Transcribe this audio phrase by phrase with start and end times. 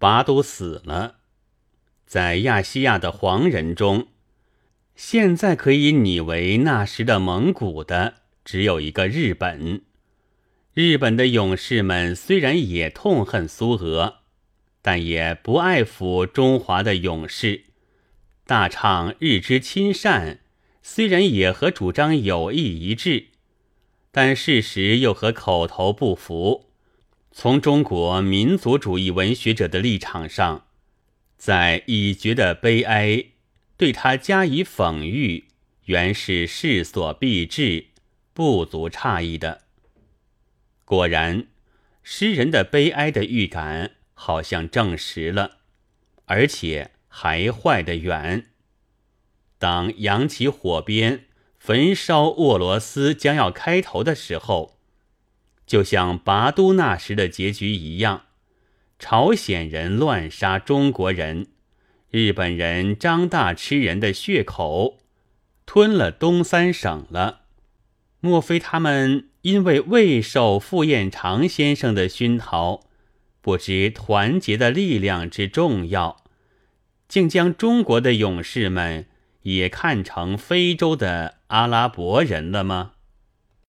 [0.00, 1.16] 拔都死了，
[2.06, 4.08] 在亚细亚的黄人中，
[4.96, 9.82] 现在可以拟为那时的蒙古的只有一个日本。
[10.72, 14.20] 日本的勇士们虽然也痛恨苏俄，
[14.80, 17.64] 但也不爱抚中华的勇士，
[18.46, 20.40] 大唱日之亲善。
[20.82, 23.26] 虽然也和主张友谊一致，
[24.10, 26.69] 但事实又和口头不符。
[27.32, 30.66] 从中国民族主义文学者的立场上，
[31.38, 33.26] 在已觉的悲哀，
[33.76, 35.46] 对他加以讽喻，
[35.84, 37.86] 原是势所必至，
[38.34, 39.62] 不足诧异的。
[40.84, 41.46] 果然，
[42.02, 45.58] 诗人的悲哀的预感好像证实了，
[46.26, 48.46] 而且还坏得远。
[49.58, 51.26] 当扬起火鞭
[51.58, 54.79] 焚烧沃罗斯将要开头的时候，
[55.70, 58.22] 就像拔都那时的结局一样，
[58.98, 61.46] 朝鲜人乱杀中国人，
[62.10, 64.98] 日本人张大吃人的血口，
[65.64, 67.42] 吞了东三省了。
[68.18, 72.80] 莫非他们因为未受傅彦长先生的熏陶，
[73.40, 76.24] 不知团结的力量之重要，
[77.06, 79.06] 竟将中国的勇士们？
[79.42, 82.94] 也看成非洲的阿拉伯人了吗？